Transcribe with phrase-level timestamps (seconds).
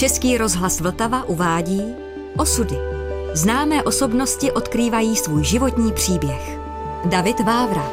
[0.00, 1.82] Český rozhlas Vltava uvádí
[2.36, 2.76] Osudy.
[3.34, 6.58] Známé osobnosti odkrývají svůj životní příběh.
[7.04, 7.90] David Vávra.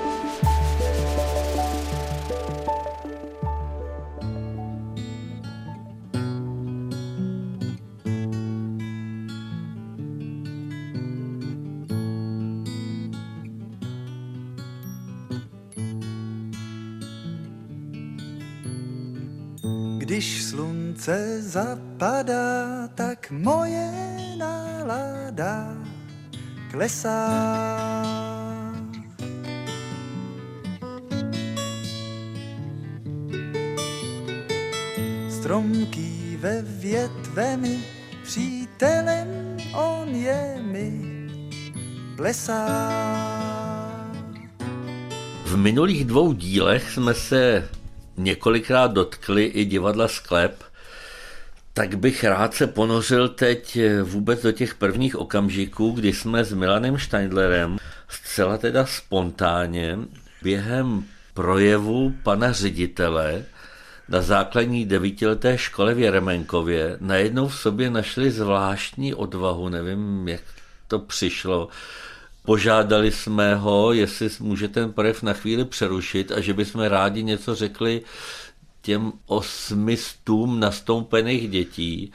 [19.98, 21.42] Když slunce
[21.98, 23.90] zapadá, tak moje
[24.38, 25.74] nálada
[26.70, 27.26] klesá.
[35.30, 37.80] Stromký ve větvemi,
[38.24, 41.02] přítelem on je mi,
[42.16, 42.68] plesá.
[45.46, 47.70] V minulých dvou dílech jsme se
[48.18, 50.66] několikrát dotkli i divadla Sklep,
[51.78, 57.00] tak bych rád se ponořil teď vůbec do těch prvních okamžiků, kdy jsme s Milanem
[57.00, 57.78] Steindlerem
[58.10, 59.98] zcela teda spontánně
[60.42, 63.46] během projevu pana ředitele
[64.09, 70.42] na základní devítileté škole v Jeremenkově najednou v sobě našli zvláštní odvahu, nevím, jak
[70.88, 71.70] to přišlo,
[72.48, 77.55] Požádali jsme ho, jestli může ten projev na chvíli přerušit a že bychom rádi něco
[77.55, 78.02] řekli
[78.88, 82.11] těm osmistům nastoupených dětí.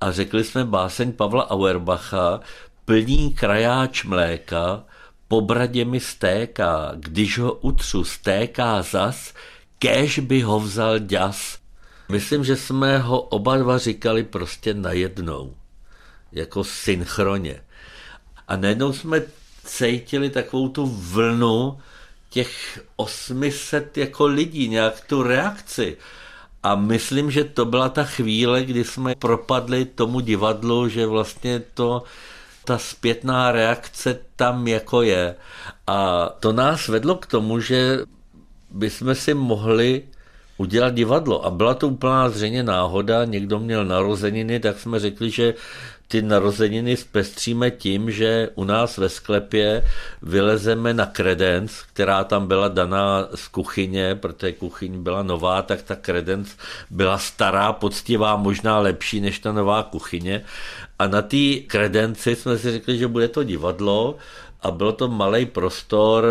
[0.00, 2.40] A řekli jsme báseň Pavla Auerbacha,
[2.84, 4.84] plní krajáč mléka,
[5.28, 9.34] po bradě mi stéká, když ho utřu, stéká zas,
[9.78, 11.58] kéž by ho vzal děs.
[12.08, 15.56] Myslím, že jsme ho oba dva říkali prostě najednou,
[16.32, 17.60] jako synchroně.
[18.48, 19.22] A najednou jsme
[19.64, 21.78] cítili takovou tu vlnu
[22.32, 25.96] těch 800 jako lidí, nějak tu reakci.
[26.62, 32.02] A myslím, že to byla ta chvíle, kdy jsme propadli tomu divadlu, že vlastně to,
[32.64, 35.34] ta zpětná reakce tam jako je.
[35.86, 37.98] A to nás vedlo k tomu, že
[38.70, 40.02] bychom si mohli
[40.56, 41.44] udělat divadlo.
[41.44, 45.54] A byla to úplná zřejmě náhoda, někdo měl narozeniny, tak jsme řekli, že
[46.12, 49.84] ty narozeniny zpestříme tím, že u nás ve sklepě
[50.22, 55.96] vylezeme na kredenc, která tam byla daná z kuchyně, protože kuchyň byla nová, tak ta
[55.96, 56.48] kredenc
[56.90, 60.44] byla stará, poctivá, možná lepší než ta nová kuchyně.
[60.98, 64.16] A na té kredenci jsme si řekli, že bude to divadlo
[64.62, 66.24] a byl to malý prostor,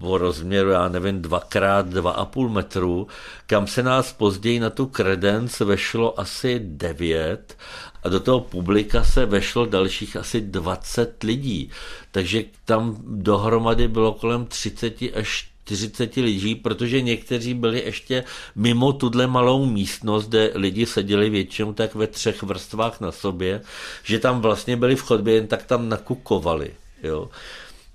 [0.00, 3.06] o rozměru, já nevím, dvakrát dva a půl metru,
[3.46, 7.56] kam se nás později na tu kredenc vešlo asi devět
[8.02, 11.70] a do toho publika se vešlo dalších asi 20 lidí.
[12.10, 19.26] Takže tam dohromady bylo kolem 30 až 40 lidí, protože někteří byli ještě mimo tuhle
[19.26, 23.60] malou místnost, kde lidi seděli většinou tak ve třech vrstvách na sobě,
[24.04, 26.70] že tam vlastně byli v chodbě, jen tak tam nakukovali.
[27.02, 27.28] Jo.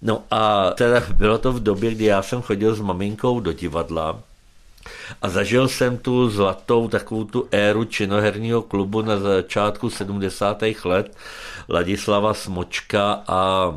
[0.03, 4.19] No a teda bylo to v době, kdy já jsem chodil s maminkou do divadla
[5.21, 10.63] a zažil jsem tu zlatou takovou tu éru činoherního klubu na začátku 70.
[10.85, 11.17] let
[11.69, 13.73] Ladislava Smočka a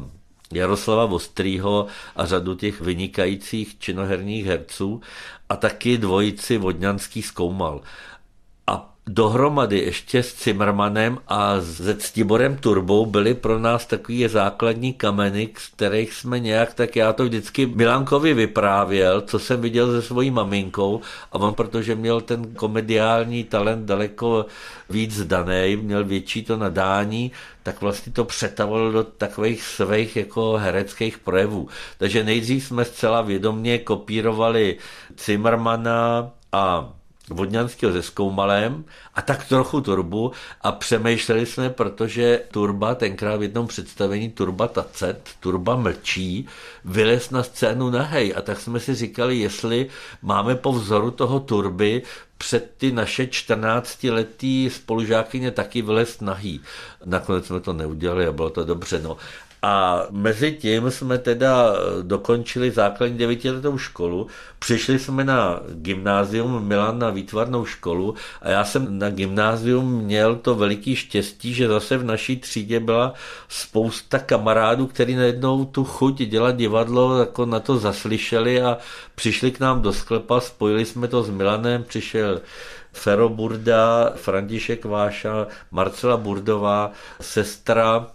[0.52, 1.86] Jaroslava Vostrýho
[2.16, 5.00] a řadu těch vynikajících činoherních herců
[5.48, 7.80] a taky dvojici Vodňanský zkoumal.
[9.08, 15.68] Dohromady ještě s Zimmermanem a se Ctiborem Turbou byly pro nás takový základní kameny, z
[15.68, 21.00] kterých jsme nějak, tak já to vždycky Milankovi vyprávěl, co jsem viděl se svojí maminkou
[21.32, 24.46] a on, protože měl ten komediální talent daleko
[24.90, 31.18] víc daný, měl větší to nadání, tak vlastně to přetavil do takových svých jako hereckých
[31.18, 31.68] projevů.
[31.98, 34.76] Takže nejdřív jsme zcela vědomně kopírovali
[35.24, 36.95] Zimmermana a
[37.30, 43.66] Vodňanského se Skoumalem a tak trochu Turbu a přemýšleli jsme, protože Turba tenkrát v jednom
[43.66, 46.48] představení Turba Tacet, Turba mlčí,
[46.84, 49.86] vylez na scénu nahej a tak jsme si říkali, jestli
[50.22, 52.02] máme po vzoru toho Turby
[52.38, 56.60] před ty naše 14-letý spolužákyně taky vylez nahý.
[57.04, 59.00] Nakonec jsme to neudělali a bylo to dobře.
[59.02, 59.16] No.
[59.68, 61.72] A mezi tím jsme teda
[62.02, 64.26] dokončili základní devítiletou školu,
[64.58, 70.54] přišli jsme na gymnázium Milan na výtvarnou školu a já jsem na gymnázium měl to
[70.54, 73.14] veliký štěstí, že zase v naší třídě byla
[73.48, 78.78] spousta kamarádů, kteří najednou tu chuť dělat divadlo jako na to zaslyšeli a
[79.14, 82.40] přišli k nám do sklepa, spojili jsme to s Milanem, přišel
[82.92, 88.06] Fero Burda, František Váša, Marcela Burdová, sestra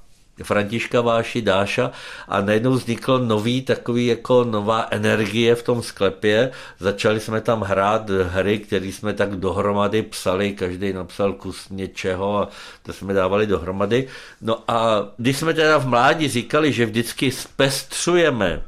[0.43, 1.91] Františka Váši Dáša
[2.27, 6.51] a najednou vzniklo nový takový jako nová energie v tom sklepě.
[6.79, 12.49] Začali jsme tam hrát hry, které jsme tak dohromady psali, každý napsal kus něčeho a
[12.83, 14.07] to jsme dávali dohromady.
[14.41, 18.61] No a když jsme teda v mládí říkali, že vždycky zpestřujeme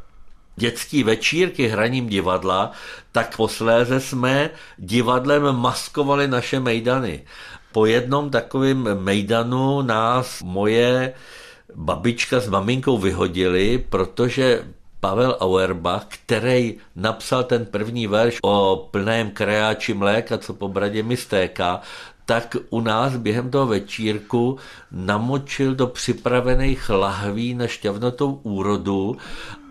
[0.55, 2.71] dětský večírky hraním divadla,
[3.11, 7.23] tak posléze jsme divadlem maskovali naše mejdany.
[7.71, 11.13] Po jednom takovém mejdanu nás moje
[11.75, 14.63] babička s maminkou vyhodili, protože
[14.99, 21.17] Pavel Auerbach, který napsal ten první verš o plném kreáči mléka, co po bradě mi
[21.17, 21.81] stéká,
[22.25, 24.57] tak u nás během toho večírku
[24.91, 29.17] namočil do připravených lahví na šťavnatou úrodu,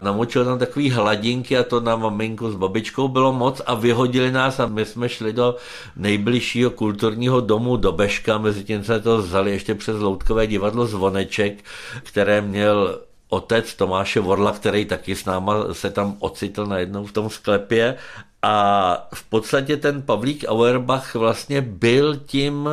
[0.02, 4.60] namočil tam takový hladinky a to na maminku s babičkou bylo moc a vyhodili nás
[4.60, 5.56] a my jsme šli do
[5.96, 11.64] nejbližšího kulturního domu do Beška, mezi tím jsme to vzali ještě přes Loutkové divadlo Zvoneček,
[12.02, 12.98] které měl
[13.32, 17.96] otec Tomáše Vorla, který taky s náma se tam ocitl najednou v tom sklepě
[18.42, 22.68] a v podstatě ten Pavlík Auerbach vlastně byl tím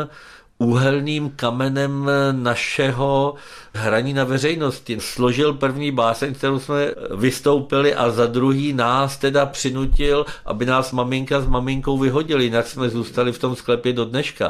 [0.57, 3.33] úhelným kamenem našeho
[3.73, 4.97] hraní na veřejnosti.
[4.99, 11.41] Složil první báseň, kterou jsme vystoupili a za druhý nás teda přinutil, aby nás maminka
[11.41, 14.49] s maminkou vyhodili, jinak jsme zůstali v tom sklepě do dneška.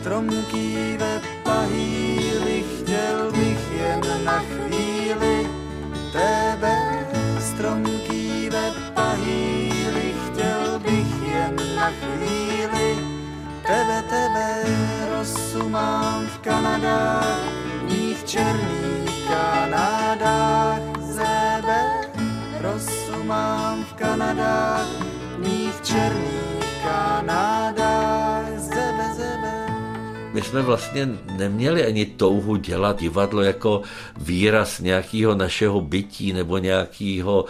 [0.00, 0.67] Stromky
[13.68, 14.48] tebe, tebe.
[15.12, 17.44] Rosu mám v Kanadách,
[17.84, 21.80] ní v černých Kanadách zebe.
[22.64, 24.88] Rosu mám v Kanadách,
[25.44, 29.52] ní v černých Kanadách zebe, zebe.
[30.32, 33.82] My jsme vlastně neměli ani touhu dělat divadlo jako
[34.16, 37.44] výraz nějakého našeho bytí nebo nějakého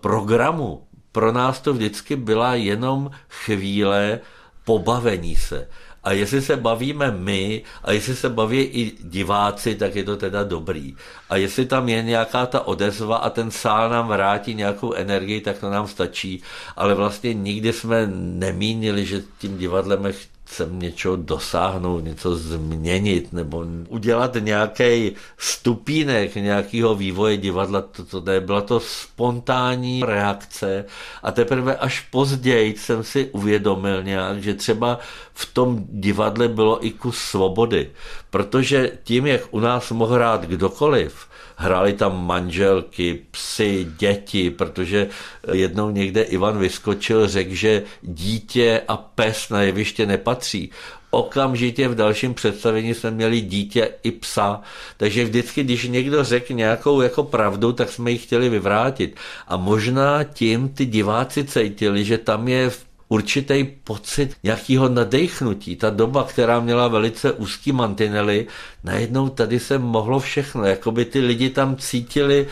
[0.00, 0.82] programu.
[1.12, 4.20] Pro nás to vždycky byla jenom chvíle
[4.68, 5.68] pobavení se.
[6.04, 10.44] A jestli se bavíme my a jestli se baví i diváci, tak je to teda
[10.44, 10.92] dobrý.
[11.30, 15.58] A jestli tam je nějaká ta odezva a ten sál nám vrátí nějakou energii, tak
[15.58, 16.42] to nám stačí.
[16.76, 20.12] Ale vlastně nikdy jsme nemínili, že tím divadlem
[20.48, 27.80] chcem něčeho dosáhnout, něco změnit nebo udělat nějaký stupínek nějakého vývoje divadla.
[27.80, 30.84] To, to ne, byla to spontánní reakce
[31.22, 34.98] a teprve až později jsem si uvědomil nějak, že třeba
[35.34, 37.90] v tom divadle bylo i kus svobody,
[38.30, 41.28] protože tím, jak u nás mohl hrát kdokoliv,
[41.60, 45.08] hráli tam manželky, psy, děti, protože
[45.52, 50.70] jednou někde Ivan vyskočil, řekl, že dítě a pes na jeviště nepatří.
[51.10, 54.60] Okamžitě v dalším představení jsme měli dítě i psa,
[54.96, 59.16] takže vždycky, když někdo řekl nějakou jako pravdu, tak jsme ji chtěli vyvrátit.
[59.48, 65.76] A možná tím ty diváci cítili, že tam je v určitý pocit nějakého nadechnutí.
[65.76, 68.46] Ta doba, která měla velice úzký mantinely,
[68.84, 70.64] najednou tady se mohlo všechno.
[70.64, 72.46] Jakoby ty lidi tam cítili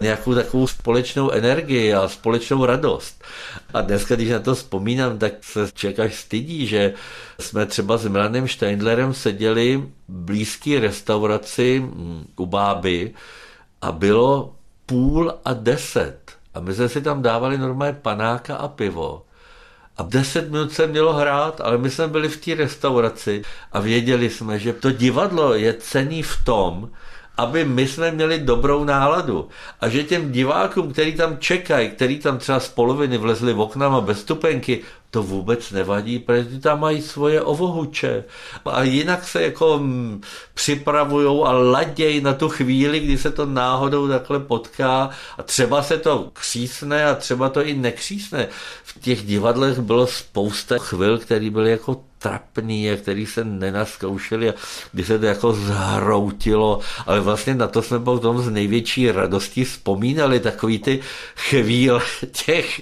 [0.00, 3.24] nějakou takovou společnou energii a společnou radost.
[3.74, 6.94] A dneska, když na to vzpomínám, tak se člověk až stydí, že
[7.40, 9.76] jsme třeba s Milanem Steindlerem seděli
[10.08, 11.84] v blízké restauraci
[12.36, 13.14] u Báby
[13.82, 14.54] a bylo
[14.86, 16.18] půl a deset.
[16.54, 19.22] A my jsme si tam dávali normálně panáka a pivo.
[19.98, 23.42] A deset minut se mělo hrát, ale my jsme byli v té restauraci
[23.72, 26.90] a věděli jsme, že to divadlo je cený v tom,
[27.36, 29.48] aby my jsme měli dobrou náladu.
[29.80, 34.00] A že těm divákům, který tam čekají, který tam třeba z poloviny vlezli v oknama
[34.00, 34.82] bez stupenky,
[35.18, 38.24] to vůbec nevadí, protože tam mají svoje ovohuče.
[38.64, 40.20] A jinak se jako mm,
[40.54, 45.98] připravují a ladějí na tu chvíli, kdy se to náhodou takhle potká a třeba se
[45.98, 48.48] to křísne a třeba to i nekřísne.
[48.84, 54.54] V těch divadlech bylo spousta chvil, které byly jako trapný a který se nenaskoušeli a
[54.92, 60.40] kdy se to jako zhroutilo, ale vlastně na to jsme potom z největší radostí vzpomínali,
[60.40, 61.00] takový ty
[61.36, 62.00] chvíle
[62.32, 62.80] těch,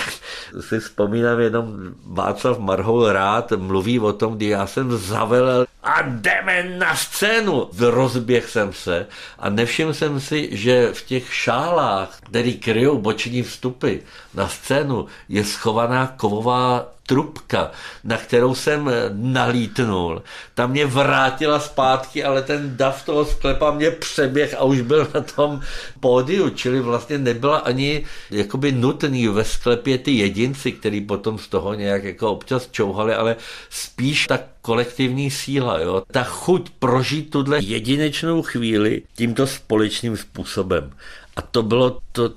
[0.60, 1.65] si vzpomínám jenom
[2.06, 7.70] Václav Marhol rád mluví o tom, kdy já jsem zavelel a jdeme na scénu.
[7.78, 9.06] Rozběh jsem se
[9.38, 13.96] a nevšiml jsem si, že v těch šálách, který kryjou boční vstupy
[14.34, 17.70] na scénu, je schovaná kovová trubka,
[18.04, 20.22] na kterou jsem nalítnul,
[20.54, 25.20] ta mě vrátila zpátky, ale ten dav toho sklepa mě přeběh a už byl na
[25.20, 25.60] tom
[26.00, 31.74] pódiu, čili vlastně nebyla ani jakoby nutný ve sklepě ty jedinci, který potom z toho
[31.74, 33.36] nějak jako občas čouhali, ale
[33.70, 36.02] spíš ta kolektivní síla, jo?
[36.12, 40.92] ta chuť prožít tuhle jedinečnou chvíli tímto společným způsobem.
[41.36, 42.32] A to bylo to,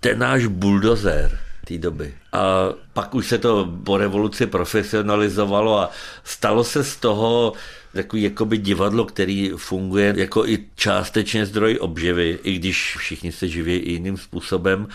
[0.00, 2.14] ten náš buldozer té doby.
[2.32, 5.90] A pak už se to po revoluci profesionalizovalo a
[6.24, 7.52] stalo se z toho
[7.92, 13.76] takový jakoby divadlo, který funguje jako i částečně zdroj obživy, i když všichni se živí
[13.76, 14.88] i jiným způsobem,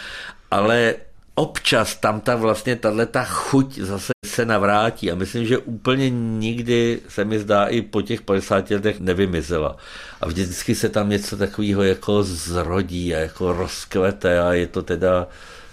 [0.52, 0.96] ale
[1.36, 7.00] občas tam ta vlastně tahle ta chuť zase se navrátí a myslím, že úplně nikdy
[7.10, 9.78] se mi zdá i po těch 50 letech nevymizela.
[10.22, 15.28] A vždycky se tam něco takového jako zrodí a jako rozkvete a je to teda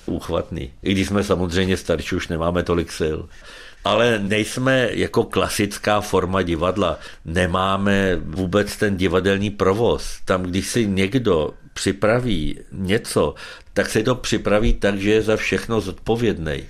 [0.07, 0.73] úchvatný.
[0.83, 3.19] I když jsme samozřejmě starší, už nemáme tolik sil.
[3.85, 6.99] Ale nejsme jako klasická forma divadla.
[7.25, 10.21] Nemáme vůbec ten divadelní provoz.
[10.25, 13.35] Tam, když si někdo připraví něco,
[13.73, 16.63] tak se to připraví tak, že je za všechno zodpovědný.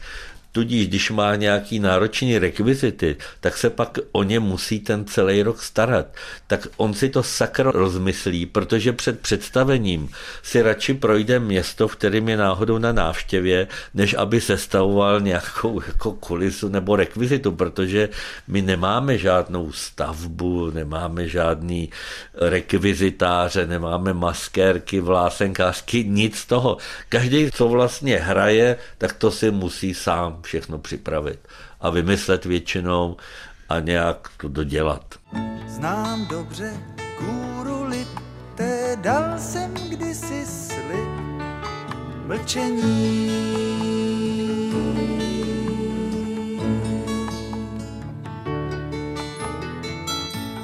[0.59, 5.63] Tudíž, když má nějaký náročný rekvizity, tak se pak o ně musí ten celý rok
[5.63, 6.07] starat.
[6.47, 10.11] Tak on si to sakro rozmyslí, protože před představením
[10.43, 16.13] si radši projde město, v kterém je náhodou na návštěvě, než aby sestavoval nějakou jako
[16.13, 18.09] kulisu nebo rekvizitu, protože
[18.49, 21.91] my nemáme žádnou stavbu, nemáme žádný
[22.35, 26.77] rekvizitáře, nemáme maskérky, vlásenkářky, nic z toho.
[27.09, 31.49] Každý, co vlastně hraje, tak to si musí sám všechno připravit
[31.81, 33.17] a vymyslet většinou
[33.69, 35.15] a nějak to dodělat.
[35.67, 36.73] Znám dobře
[37.19, 41.09] kůru lité, dal jsem kdysi slib
[42.27, 43.29] mlčení.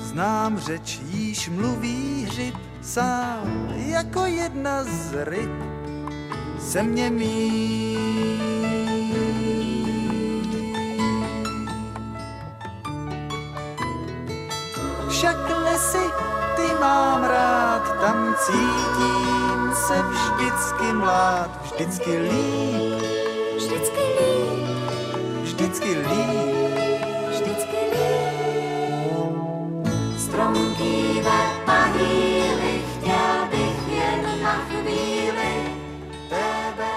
[0.01, 5.51] Znám řeč, jíž mluví hřib, sám jako jedna z ryb
[6.61, 8.84] se mě mít.
[15.25, 16.05] Však lesy,
[16.57, 23.03] ty mám rád, tam cítím se vždycky mlád, vždycky líp,
[23.57, 24.69] vždycky líp,
[25.43, 26.77] vždycky líp,
[27.31, 29.49] vždycky líp.
[30.19, 35.53] Stromky ve pahýli, chtěl bych jen na chvíli
[36.29, 36.93] tebe.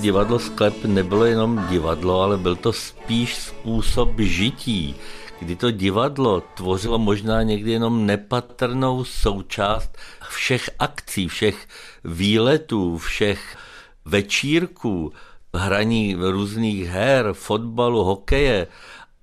[0.00, 4.96] Divadlo Sklep nebylo jenom divadlo, ale byl to spíš způsob žití
[5.40, 9.96] kdy to divadlo tvořilo možná někdy jenom nepatrnou součást
[10.28, 11.68] všech akcí, všech
[12.04, 13.56] výletů, všech
[14.04, 15.12] večírků,
[15.54, 18.66] hraní různých her, fotbalu, hokeje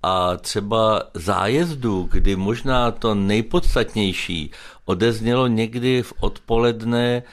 [0.03, 4.51] a třeba zájezdu, kdy možná to nejpodstatnější
[4.85, 7.23] odeznělo někdy v odpoledne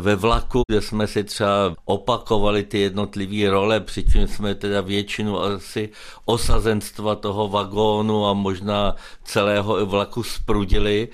[0.00, 5.88] ve vlaku, kde jsme si třeba opakovali ty jednotlivé role, přičem jsme teda většinu asi
[6.24, 11.08] osazenstva toho vagónu a možná celého vlaku sprudili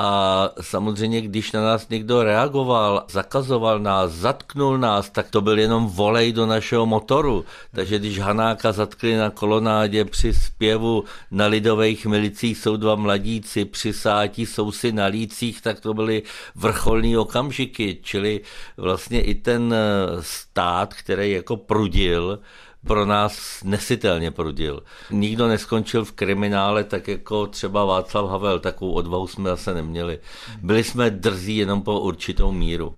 [0.00, 5.86] a samozřejmě, když na nás někdo reagoval, zakazoval nás, zatknul nás, tak to byl jenom
[5.86, 7.44] volej do našeho motoru.
[7.74, 13.92] Takže když Hanáka zatkli na kolonádě při zpěvu na lidových milicích jsou dva mladíci, při
[13.92, 16.22] sátí jsou si na lících, tak to byly
[16.54, 17.98] vrcholní okamžiky.
[18.02, 18.40] Čili
[18.76, 19.74] vlastně i ten
[20.20, 22.38] stát, který jako prudil,
[22.86, 24.82] pro nás nesitelně prudil.
[25.10, 30.18] Nikdo neskončil v kriminále tak jako třeba Václav Havel, takovou odvahu jsme zase neměli.
[30.62, 32.94] Byli jsme drzí jenom po určitou míru.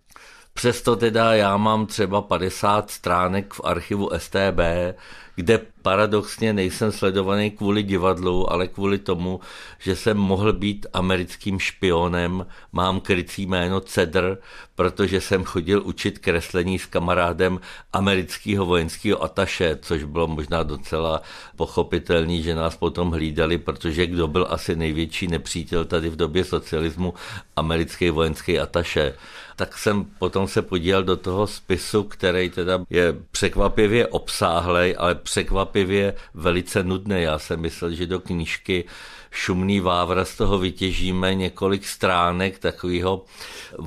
[0.55, 4.61] Přesto teda já mám třeba 50 stránek v archivu STB,
[5.40, 9.40] kde paradoxně nejsem sledovaný kvůli divadlu, ale kvůli tomu,
[9.78, 14.38] že jsem mohl být americkým špionem, mám krycí jméno Cedr,
[14.75, 17.61] protože jsem chodil učit kreslení s kamarádem
[17.92, 21.23] amerického vojenského ataše, což bylo možná docela
[21.56, 27.14] pochopitelný, že nás potom hlídali, protože kdo byl asi největší nepřítel tady v době socialismu,
[27.56, 29.14] americký vojenský ataše
[29.61, 36.14] tak jsem potom se podíval do toho spisu, který teda je překvapivě obsáhlej, ale překvapivě
[36.35, 37.23] velice nudný.
[37.23, 38.85] Já jsem myslel, že do knížky
[39.31, 43.25] šumný vávra z toho vytěžíme několik stránek takového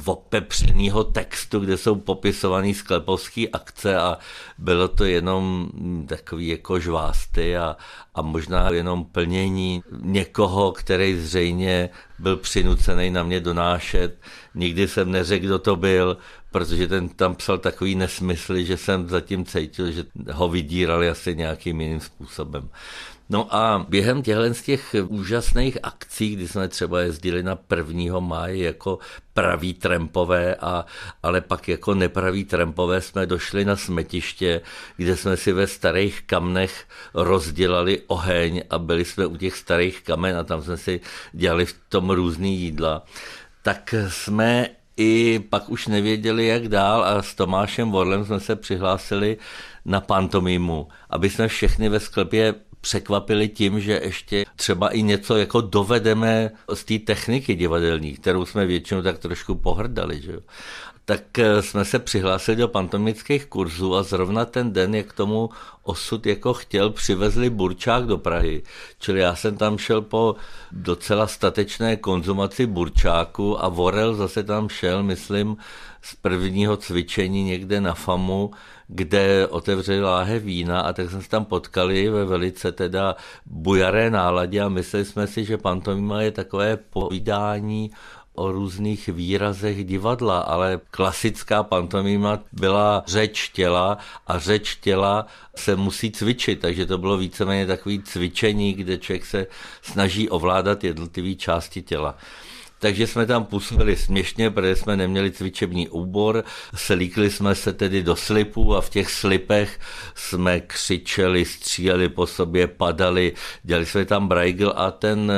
[0.06, 4.18] opepřeného textu, kde jsou popisované sklepovské akce a
[4.58, 5.70] bylo to jenom
[6.08, 7.78] takový jako žvásty a,
[8.16, 11.90] a možná jenom plnění někoho, který zřejmě
[12.20, 14.18] byl přinucený na mě donášet.
[14.56, 16.18] Nikdy jsem neřekl, kdo to byl,
[16.52, 21.82] protože ten tam psal takový nesmysly, že jsem zatím cítil, že ho vydírali asi nějakým
[21.82, 22.70] jiným způsobem.
[23.30, 28.20] No a během těchto z těch úžasných akcí, kdy jsme třeba jezdili na 1.
[28.20, 29.00] máje jako
[29.34, 30.86] praví trampové, a,
[31.24, 34.62] ale pak jako nepraví trampové jsme došli na smetiště,
[34.98, 40.38] kde jsme si ve starých kamnech rozdělali oheň a byli jsme u těch starých kamen
[40.38, 43.04] a tam jsme si dělali v tom různý jídla.
[43.64, 49.38] Tak jsme i pak už nevěděli, jak dál a s Tomášem Vorlem jsme se přihlásili
[49.86, 55.62] na pantomimu, aby jsme všechny ve sklepě překvapili tím, že ještě třeba i něco jako
[55.62, 60.22] dovedeme z té techniky divadelní, kterou jsme většinou tak trošku pohrdali.
[60.22, 60.40] Že?
[61.06, 65.50] Tak eh, jsme se přihlásili do pantomických kurzů a zrovna ten den, jak tomu
[65.84, 68.64] osud jako chtěl, přivezli burčák do Prahy.
[69.00, 70.36] Čili já jsem tam šel po
[70.72, 75.58] docela statečné konzumaci burčáku a Vorel zase tam šel, myslím,
[76.02, 78.52] z prvního cvičení někde na FAMu,
[78.88, 84.62] kde otevřeli láhe vína a tak jsme se tam potkali ve velice teda bujaré náladě
[84.62, 87.92] a mysleli jsme si, že pantomima je takové povídání
[88.34, 93.98] o různých výrazech divadla, ale klasická pantomima byla řeč těla
[94.28, 95.26] a řeč těla
[95.56, 99.48] se musí cvičit, takže to bylo víceméně takové cvičení, kde člověk se
[99.82, 102.16] snaží ovládat jednotlivé části těla
[102.84, 106.44] takže jsme tam působili směšně, protože jsme neměli cvičební úbor,
[106.76, 109.80] slíkli jsme se tedy do slipů a v těch slipech
[110.16, 115.32] jsme křičeli, stříleli po sobě, padali, dělali jsme tam Braigl a ten,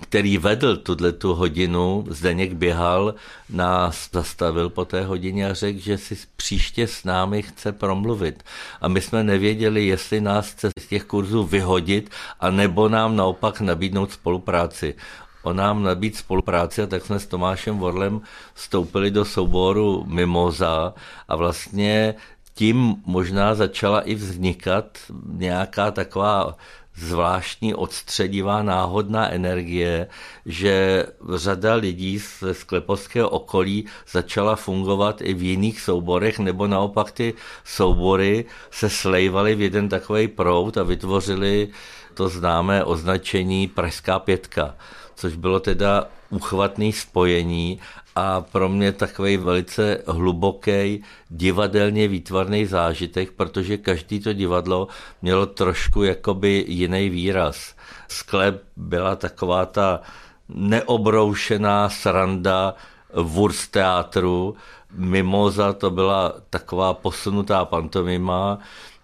[0.00, 3.14] který vedl tuhle tu hodinu, Zdeněk běhal,
[3.50, 8.42] nás zastavil po té hodině a řekl, že si příště s námi chce promluvit.
[8.80, 13.60] A my jsme nevěděli, jestli nás chce z těch kurzů vyhodit, a nebo nám naopak
[13.60, 14.94] nabídnout spolupráci
[15.42, 18.20] o nám nabít spolupráci a tak jsme s Tomášem Vorlem
[18.54, 20.94] vstoupili do souboru Mimoza
[21.28, 22.14] a vlastně
[22.54, 26.56] tím možná začala i vznikat nějaká taková
[26.96, 30.06] zvláštní odstředivá náhodná energie,
[30.46, 37.34] že řada lidí z sklepovského okolí začala fungovat i v jiných souborech, nebo naopak ty
[37.64, 41.68] soubory se slejvaly v jeden takový prout a vytvořili
[42.14, 44.74] to známé označení Pražská pětka
[45.14, 47.80] což bylo teda uchvatný spojení
[48.16, 54.88] a pro mě takový velice hluboký divadelně výtvarný zážitek, protože každý to divadlo
[55.22, 57.74] mělo trošku jakoby jiný výraz.
[58.08, 60.00] Sklep byla taková ta
[60.48, 62.74] neobroušená sranda
[63.14, 64.56] Wurst teátru,
[64.94, 68.58] Mimoza to byla taková posunutá pantomima,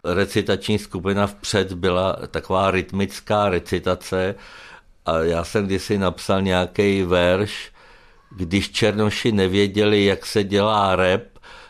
[0.04, 4.34] recitační skupina vpřed byla taková rytmická recitace,
[5.08, 7.72] a já jsem kdysi napsal nějaký verš,
[8.36, 11.22] když Černoši nevěděli, jak se dělá rap,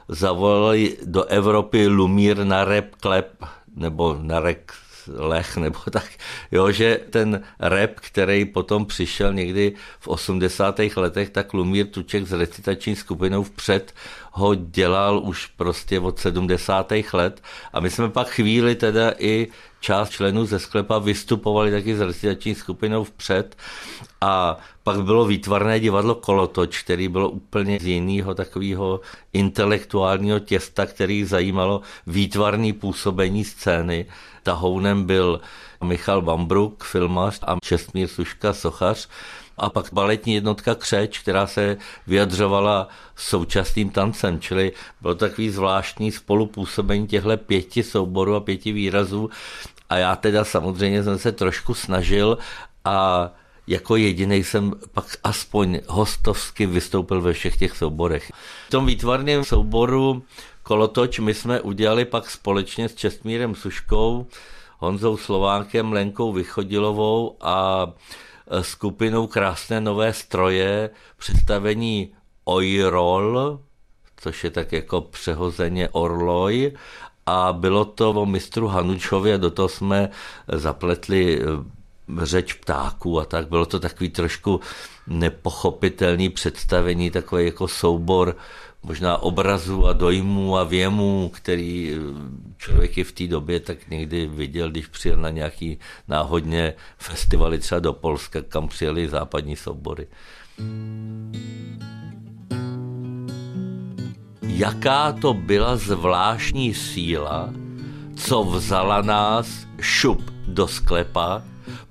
[0.08, 3.44] zavolali do Evropy Lumír na rap klep,
[3.76, 4.72] nebo na rek
[5.14, 6.08] lech, nebo tak,
[6.52, 10.80] jo, že ten rap, který potom přišel někdy v 80.
[10.96, 13.94] letech, tak Lumír Tuček s recitační skupinou vpřed
[14.38, 16.92] ho dělal už prostě od 70.
[17.12, 19.48] let a my jsme pak chvíli teda i
[19.80, 23.56] část členů ze sklepa vystupovali taky s recitační skupinou vpřed
[24.20, 29.00] a pak bylo výtvarné divadlo Kolotoč, který bylo úplně z jiného takového
[29.32, 34.06] intelektuálního těsta, který zajímalo výtvarný působení scény.
[34.42, 35.40] Tahounem byl
[35.84, 39.08] Michal Bambruk, filmař a Čestmír Suška, sochař
[39.58, 47.06] a pak baletní jednotka Křeč, která se vyjadřovala současným tancem, čili bylo takový zvláštní spolupůsobení
[47.06, 49.30] těchto pěti souborů a pěti výrazů
[49.88, 52.38] a já teda samozřejmě jsem se trošku snažil
[52.84, 53.30] a
[53.66, 58.32] jako jediný jsem pak aspoň hostovsky vystoupil ve všech těch souborech.
[58.66, 60.22] V tom výtvarném souboru
[60.68, 64.26] Kolotoč my jsme udělali pak společně s Čestmírem Suškou,
[64.78, 67.86] Honzou Slovákem, Lenkou Vychodilovou a
[68.60, 72.12] skupinou Krásné nové stroje představení
[72.44, 73.60] Oirol,
[74.16, 76.72] což je tak jako přehozeně Orloj,
[77.26, 80.08] a bylo to o mistru Hanučovi a do toho jsme
[80.48, 83.48] zapletli eh, řeč ptáků a tak.
[83.48, 84.60] Bylo to takový trošku
[85.06, 88.36] nepochopitelný představení, takový jako soubor
[88.88, 91.98] možná obrazů a dojmů a věmů, který eh,
[92.56, 97.78] člověk i v té době tak někdy viděl, když přijel na nějaký náhodně festivaly třeba
[97.78, 100.06] do Polska, kam přijeli západní soubory.
[104.42, 107.50] Jaká to byla zvláštní síla,
[108.16, 111.42] co vzala nás šup do sklepa,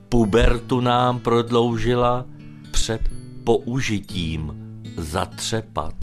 [0.10, 2.26] pubertu nám prodloužila
[2.72, 3.02] před
[3.44, 4.52] použitím
[4.98, 5.94] zatřepat.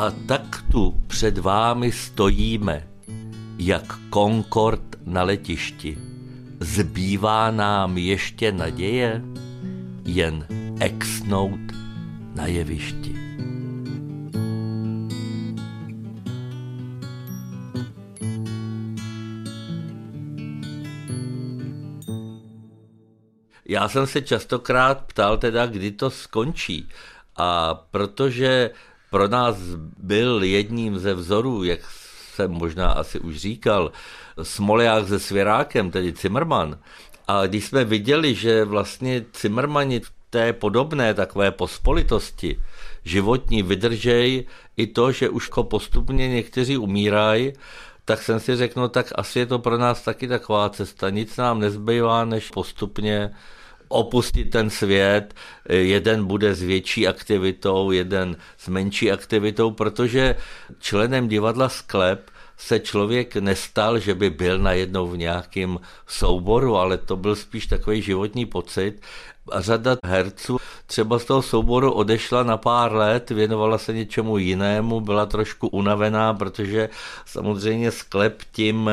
[0.00, 2.88] A tak tu před vámi stojíme,
[3.58, 5.98] jak Concord na letišti.
[6.60, 9.22] Zbývá nám ještě naděje,
[10.04, 10.46] jen
[10.80, 11.60] exnout
[12.34, 13.14] na jevišti.
[23.68, 26.88] Já jsem se častokrát ptal teda, kdy to skončí.
[27.36, 28.70] A protože
[29.10, 29.56] pro nás
[29.98, 31.80] byl jedním ze vzorů, jak
[32.34, 33.92] jsem možná asi už říkal,
[34.42, 36.78] Smolják se Svěrákem, tedy Zimmerman.
[37.28, 42.60] A když jsme viděli, že vlastně Zimmermani v té podobné takové pospolitosti
[43.04, 44.46] životní vydržej
[44.76, 47.52] i to, že už postupně někteří umírají,
[48.04, 51.10] tak jsem si řekl, no tak asi je to pro nás taky taková cesta.
[51.10, 53.30] Nic nám nezbývá, než postupně
[53.90, 55.34] opustit ten svět,
[55.68, 60.36] jeden bude s větší aktivitou, jeden s menší aktivitou, protože
[60.78, 67.16] členem divadla Sklep se člověk nestal, že by byl najednou v nějakém souboru, ale to
[67.16, 69.00] byl spíš takový životní pocit.
[69.52, 75.00] A řada herců třeba z toho souboru odešla na pár let, věnovala se něčemu jinému,
[75.00, 76.88] byla trošku unavená, protože
[77.26, 78.90] samozřejmě sklep tím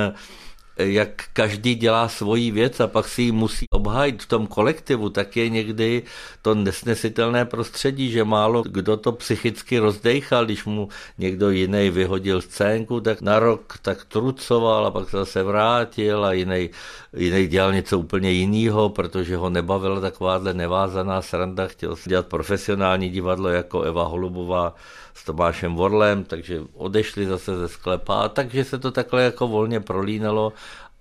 [0.78, 5.38] jak každý dělá svoji věc a pak si ji musí obhájit v tom kolektivu, tak
[5.38, 6.04] je někdy
[6.42, 13.00] to nesnesitelné prostředí, že málo kdo to psychicky rozdejchal, když mu někdo jiný vyhodil scénku,
[13.00, 16.70] tak na rok tak trucoval a pak se zase vrátil a jiný,
[17.16, 23.10] jiný dělal něco úplně jiného, protože ho nebavila takováhle nevázaná sranda, chtěl si dělat profesionální
[23.10, 24.76] divadlo jako Eva Holubová
[25.14, 30.54] s Tomášem Vorlem, takže odešli zase ze sklepa, takže se to takhle jako volně prolínalo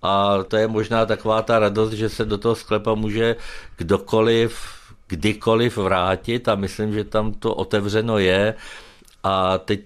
[0.06, 3.36] a to je možná taková ta radost, že se do toho sklepa může
[3.76, 4.58] kdokoliv,
[5.06, 8.54] kdykoliv vrátit a myslím, že tam to otevřeno je
[9.22, 9.80] a teď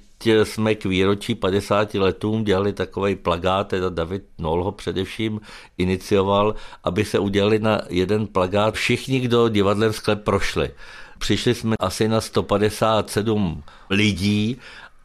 [0.44, 5.40] jsme k výročí 50 letům dělali takový plagát, teda David Nol ho především
[5.78, 6.54] inicioval,
[6.84, 10.70] aby se udělali na jeden plagát všichni, kdo divadlem sklep prošli.
[11.18, 14.56] Přišli jsme asi na 157 lidí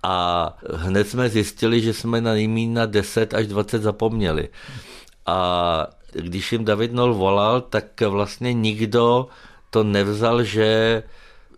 [0.03, 4.49] a hned jsme zjistili, že jsme na nejméně na 10 až 20 zapomněli.
[5.25, 9.27] A když jim David Nol volal, tak vlastně nikdo
[9.69, 11.03] to nevzal, že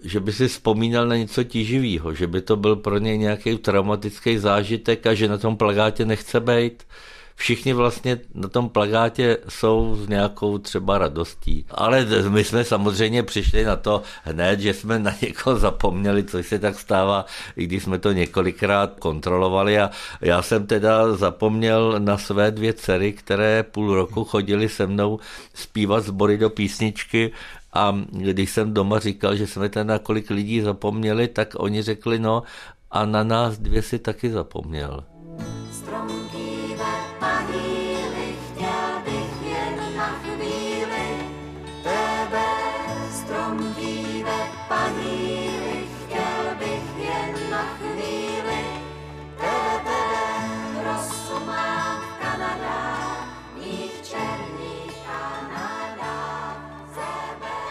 [0.03, 4.38] že by si vzpomínal na něco tíživého, že by to byl pro něj nějaký traumatický
[4.38, 6.84] zážitek a že na tom plagátě nechce být
[7.38, 11.65] všichni vlastně na tom plagátě jsou s nějakou třeba radostí.
[11.71, 16.60] Ale my jsme samozřejmě přišli na to hned, že jsme na někoho zapomněli, což se
[16.60, 19.89] tak stává, i když jsme to několikrát kontrolovali a
[20.21, 25.19] já jsem teda zapomněl na své dvě dcery, které půl roku chodili se mnou
[25.54, 27.32] zpívat sbory do písničky
[27.73, 32.19] a když jsem doma říkal, že jsme ten na kolik lidí zapomněli, tak oni řekli,
[32.19, 32.43] no
[32.91, 35.04] a na nás dvě si taky zapomněl.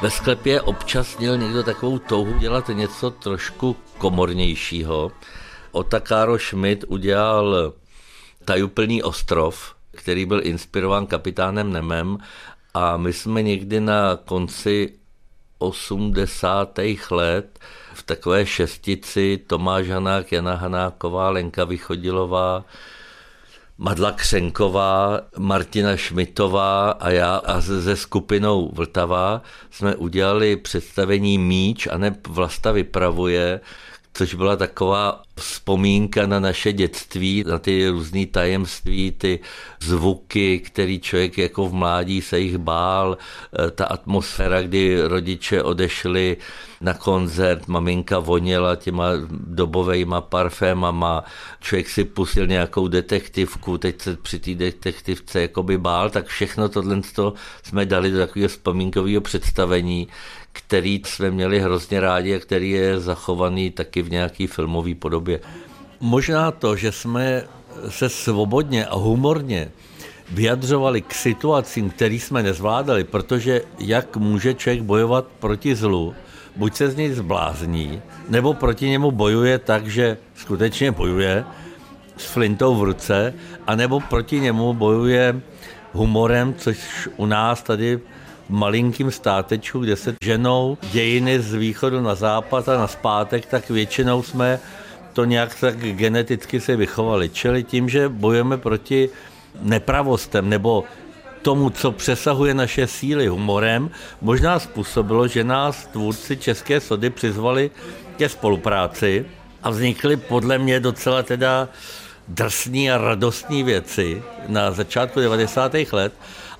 [0.02, 5.12] Ve sklepě občas měl někdo takovou touhu dělat něco trošku komornějšího.
[5.72, 7.72] Otakáro Schmidt udělal
[8.44, 12.18] Tajuplný ostrov, který byl inspirován kapitánem Nemem
[12.74, 14.92] a my jsme někdy na konci
[15.58, 16.78] 80.
[17.10, 17.58] let
[17.94, 22.64] v takové šestici Tomáš Hanák, Jana Hanáková, Lenka Vychodilová,
[23.78, 31.98] Madla Křenková, Martina Šmitová a já a se skupinou Vltava jsme udělali představení Míč a
[31.98, 33.60] ne Vlasta vypravuje,
[34.16, 39.40] což byla taková vzpomínka na naše dětství, na ty různé tajemství, ty
[39.80, 46.36] zvuky, který člověk jako v mládí se jich bál, e, ta atmosféra, kdy rodiče odešli
[46.80, 51.24] na koncert, maminka voněla těma dobovejma parfémama,
[51.60, 57.00] člověk si pustil nějakou detektivku, teď se při té detektivce jakoby bál, tak všechno tohle
[57.62, 60.08] jsme dali do takového vzpomínkového představení,
[60.56, 65.40] který jsme měli hrozně rádi a který je zachovaný taky v nějaký filmové podobě.
[66.00, 67.44] Možná to, že jsme
[67.88, 69.70] se svobodně a humorně
[70.30, 76.14] vyjadřovali k situacím, které jsme nezvládali, protože jak může člověk bojovat proti zlu,
[76.56, 81.44] buď se z něj zblázní, nebo proti němu bojuje tak, že skutečně bojuje
[82.16, 83.34] s flintou v ruce,
[83.66, 85.40] anebo proti němu bojuje
[85.92, 88.00] humorem, což u nás tady
[88.48, 94.22] malinkým státečku, kde se ženou dějiny z východu na západ a na zpátek, tak většinou
[94.22, 94.60] jsme
[95.12, 97.28] to nějak tak geneticky se vychovali.
[97.28, 99.08] Čili tím, že bojujeme proti
[99.62, 100.84] nepravostem nebo
[101.42, 107.70] tomu, co přesahuje naše síly humorem, možná způsobilo, že nás tvůrci České sody přizvali
[108.16, 109.26] ke spolupráci
[109.62, 111.68] a vznikly podle mě docela teda
[112.28, 115.72] drsní a radostní věci na začátku 90.
[115.92, 116.12] let,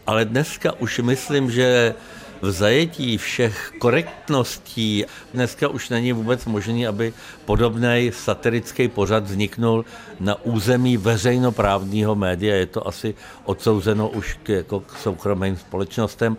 [0.07, 1.95] ale dneska už myslím, že
[2.43, 7.13] v zajetí všech korektností dneska už není vůbec možný, aby
[7.45, 9.85] podobný satirický pořad vzniknul
[10.21, 12.55] na území veřejnoprávního média.
[12.57, 13.15] Je to asi
[13.45, 16.37] odsouzeno už k, jako k soukromým společnostem.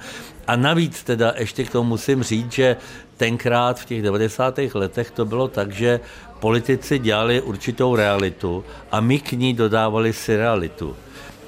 [0.47, 2.77] A navíc teda ještě k tomu musím říct, že
[3.17, 4.59] tenkrát v těch 90.
[4.73, 5.99] letech to bylo tak, že
[6.39, 10.95] politici dělali určitou realitu a my k ní dodávali si realitu.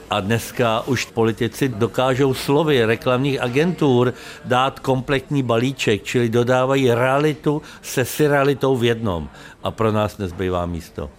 [0.09, 4.13] A dneska už politici dokážou slovy reklamních agentur
[4.45, 9.29] dát kompletní balíček, čili dodávají realitu se realitou v jednom.
[9.63, 11.09] A pro nás nezbývá místo.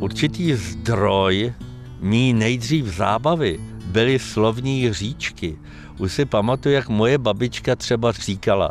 [0.00, 1.54] Určitý zdroj
[2.00, 5.58] mý nejdřív zábavy byly slovní říčky.
[5.98, 8.70] Už si pamatuju, jak moje babička třeba říkala,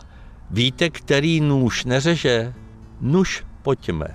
[0.51, 2.53] víte, který nůž neřeže?
[3.01, 4.07] Nůž pojďme.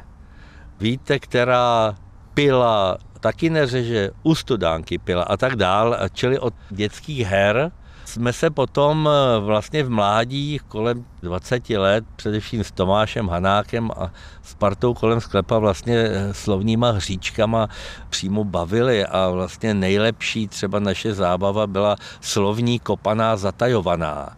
[0.80, 1.94] Víte, která
[2.34, 7.72] pila taky neřeže, u studánky pila a tak dál, čili od dětských her
[8.04, 14.12] jsme se potom eh, vlastně v mládí kolem 20 let, především s Tomášem Hanákem a
[14.42, 17.68] s partou kolem sklepa vlastně eh, slovníma hříčkama
[18.10, 24.36] přímo bavili a vlastně nejlepší třeba naše zábava byla slovní kopaná zatajovaná,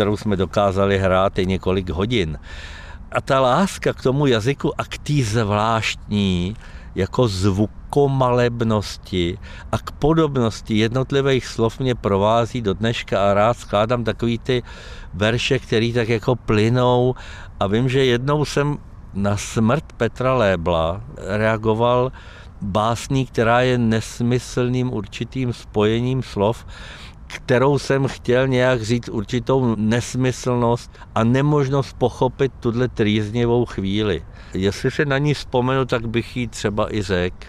[0.00, 2.38] kterou jsme dokázali hrát i několik hodin.
[3.12, 6.56] A ta láska k tomu jazyku a k té zvláštní,
[6.94, 9.38] jako zvukomalebnosti
[9.72, 14.62] a k podobnosti jednotlivých slov mě provází do dneška a rád skládám takový ty
[15.14, 17.14] verše, který tak jako plynou
[17.60, 18.78] a vím, že jednou jsem
[19.14, 22.12] na smrt Petra Lébla reagoval
[22.62, 26.66] básní, která je nesmyslným určitým spojením slov,
[27.36, 34.22] kterou jsem chtěl nějak říct určitou nesmyslnost a nemožnost pochopit tuhle trýznivou chvíli.
[34.54, 37.46] Jestli se na ní vzpomenu, tak bych ji třeba i řekl.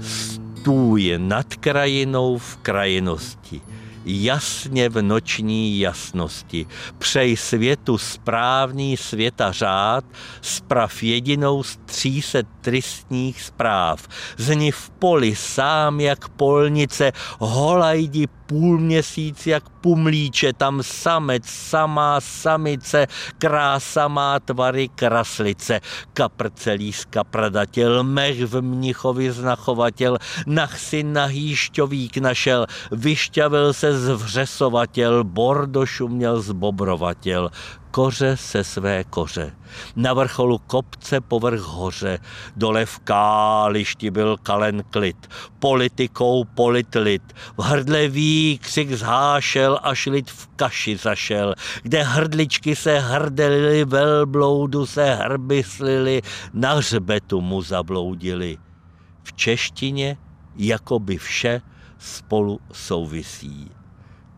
[0.00, 3.60] Stůj nad krajinou v krajinosti
[4.04, 6.66] jasně v noční jasnosti.
[6.98, 10.04] Přej světu správný světa řád,
[10.40, 14.08] sprav jedinou z tříset tristních zpráv.
[14.36, 23.06] Zni v poli sám jak polnice, holajdi půl měsíc jak pumlíče, tam samec, samá samice,
[23.38, 25.80] krása má tvary kraslice,
[26.12, 36.08] kapr celý skapradatěl, mech v mnichovi znachovatěl, nach si nahýšťovík našel, vyšťavil se zvřesovatěl, bordošu
[36.08, 37.50] měl zbobrovatěl,
[37.92, 39.52] koře se své koře.
[39.96, 42.18] Na vrcholu kopce povrch hoře,
[42.56, 45.16] dole v kálišti byl kalen klid,
[45.58, 47.22] politikou politlit,
[47.56, 55.14] v hrdle výkřik zhášel, až lid v kaši zašel, kde hrdličky se hrdelily, velbloudu se
[55.14, 58.58] hrby slily, na hřbetu mu zabloudili.
[59.22, 60.16] V češtině
[60.56, 61.60] jako by vše
[61.98, 63.70] spolu souvisí.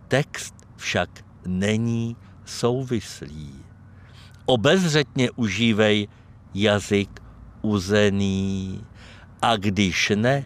[0.08, 1.10] Text však
[1.46, 3.54] není souvislý.
[4.46, 6.08] Obezřetně užívej
[6.54, 7.20] jazyk
[7.62, 8.84] uzený.
[9.42, 10.44] A když ne,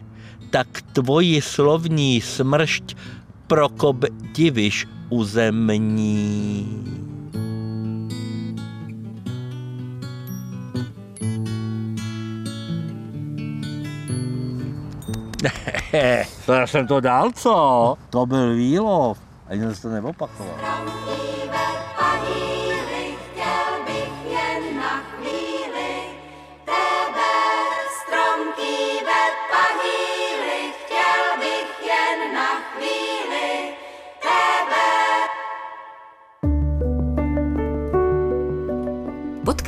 [0.49, 2.95] tak tvoji slovní smršť
[3.47, 6.65] prokob diviš uzemní.
[16.47, 17.95] Já jsem to dal, co?
[18.09, 19.19] To byl výlov.
[19.47, 21.08] Ani jsem to neopakoval.